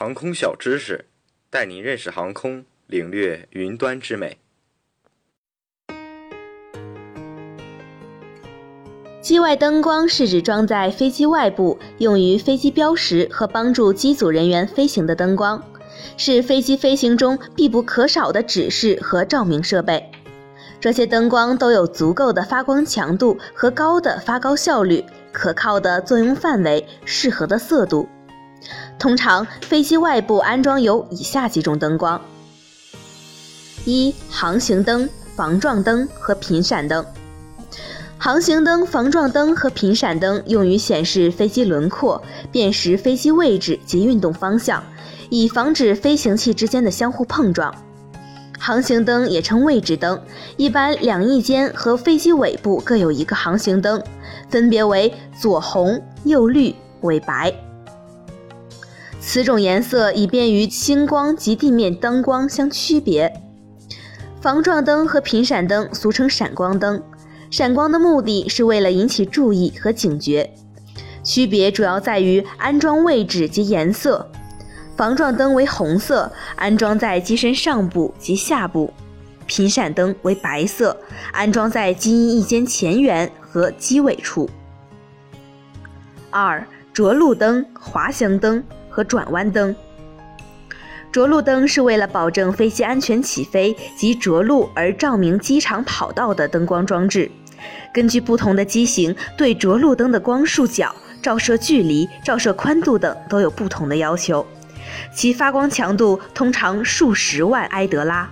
[0.00, 1.06] 航空小知识，
[1.50, 4.38] 带您认识航空，领略云端之美。
[9.20, 15.60] 机外灯光是指装在飞机外部，用于飞机标识和帮助机组人员飞行的灯光，
[16.16, 20.12] 是飞机飞行中必不可少的指示和照明设备。
[20.78, 28.08] 这些灯光都有足够的发光强度和高的发光效率、可靠的作用范围、适合的色度。
[28.98, 32.20] 通常，飞机外部安装有以下几种灯光：
[33.84, 37.04] 一、航行灯、防撞灯和频闪灯。
[38.18, 42.20] 航行灯、防撞灯和频闪灯用于显示飞机轮廓、
[42.50, 44.82] 辨识飞机位置及运动方向，
[45.30, 47.72] 以防止飞行器之间的相互碰撞。
[48.58, 50.20] 航行灯也称位置灯，
[50.56, 54.02] 一般两翼间和飞机尾部各有一个航行灯，
[54.50, 57.54] 分别为左红、右绿、尾白。
[59.30, 63.30] 此种颜色以便于星光及地面灯光相区别。
[64.40, 67.02] 防撞灯和频闪灯俗称闪光灯。
[67.50, 70.50] 闪光的目的是为了引起注意和警觉，
[71.22, 74.26] 区别主要在于安装位置及颜色。
[74.96, 78.90] 防撞灯为红色，安装在机身上部及下部；
[79.44, 80.96] 频闪灯为白色，
[81.32, 84.48] 安装在机翼翼尖前缘和机尾处。
[86.30, 88.64] 二、着陆灯、滑翔灯
[88.98, 89.74] 和转弯灯。
[91.12, 97.30] 着陆灯是为了保证飞机安全起飞及着陆而照明机场跑道的灯光装置。
[97.94, 104.44] 根据不同的机型，对着陆灯的光束角、照射距离、照射宽度等都有不同的要求，
[105.14, 108.28] 其发光强度通常数十万埃德拉。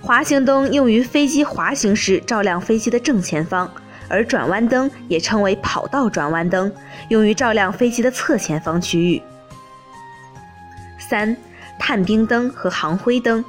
[0.00, 3.70] 滑行灯用于飞机滑行时照亮飞机的正前方，
[4.08, 6.72] 而转弯灯也称为跑道转弯灯，
[7.08, 9.22] 用于照亮飞机的侧前方区域。
[10.98, 11.36] 三、
[11.78, 13.44] 探兵灯和航灰灯。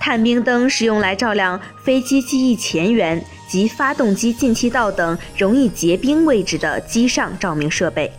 [0.00, 8.12] 探兵灯是用来照亮飞机机翼前缘及发动机进气道等容易结冰位置的机上照明设备，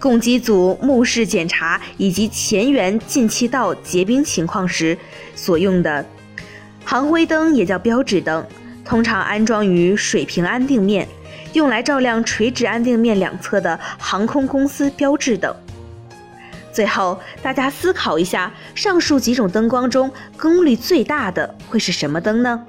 [0.00, 4.98] 供机组目视检查以及前缘进气道结冰情况时
[5.36, 6.04] 所用的。
[6.84, 8.44] 航灰灯也叫标志灯，
[8.86, 11.06] 通常安装于水平安定面，
[11.52, 15.54] 用来照亮垂直安定面两侧的航空公司标志等。
[16.72, 22.64] 最后，大家思考一下，上述几种灯光中功率最大的会是什么灯呢？